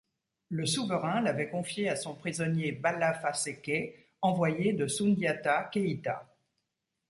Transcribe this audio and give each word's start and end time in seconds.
Le 0.49 0.65
souverain 0.65 1.21
l'avait 1.21 1.47
confié 1.51 1.87
à 1.87 1.95
son 1.95 2.15
prisonnier 2.15 2.71
Balla 2.71 3.13
Fasséké, 3.13 4.03
envoyé 4.23 4.73
de 4.73 4.87
Soundiata 4.87 5.65
Keïta. 5.71 6.27